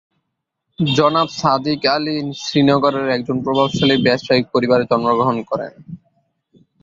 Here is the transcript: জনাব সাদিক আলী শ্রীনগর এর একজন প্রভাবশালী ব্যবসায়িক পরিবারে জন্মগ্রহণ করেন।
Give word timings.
জনাব 0.79 1.27
সাদিক 1.39 1.81
আলী 1.87 2.15
শ্রীনগর 2.41 2.93
এর 2.95 3.07
একজন 3.09 3.37
প্রভাবশালী 3.45 3.95
ব্যবসায়িক 4.05 4.45
পরিবারে 4.53 4.83
জন্মগ্রহণ 4.91 5.37
করেন। 5.49 5.73